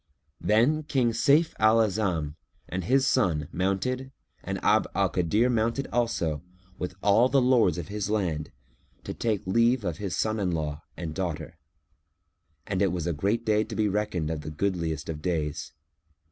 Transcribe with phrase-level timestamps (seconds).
[0.39, 2.33] Then King Sayf al A'azam
[2.67, 4.11] and his son mounted
[4.43, 6.41] and Abd al Kadir mounted also
[6.79, 8.51] with all the lords of his land,
[9.03, 11.59] to take leave of his son in law and daughter;
[12.65, 15.71] and it was a day to be reckoned of the goodliest of days.